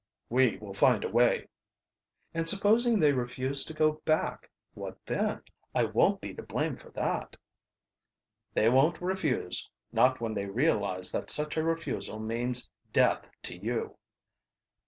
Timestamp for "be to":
6.21-6.41